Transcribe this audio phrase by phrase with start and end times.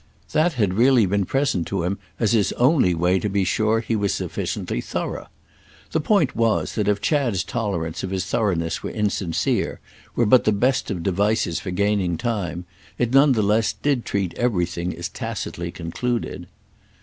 [0.31, 3.95] That had really been present to him as his only way to be sure he
[3.95, 5.27] was sufficiently thorough.
[5.91, 9.79] The point was that if Chad's tolerance of his thoroughness were insincere,
[10.15, 12.65] were but the best of devices for gaining time,
[12.97, 16.47] it none the less did treat everything as tacitly concluded.